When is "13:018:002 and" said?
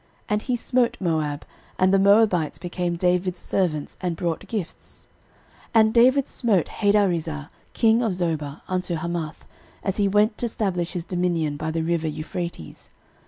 0.01-0.41